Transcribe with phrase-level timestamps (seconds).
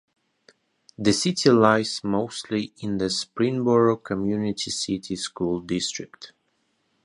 [0.97, 6.33] The city lies mostly in the Springboro Community City School District.